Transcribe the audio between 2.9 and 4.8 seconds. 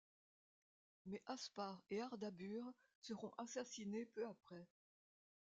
seront assassinés peu après.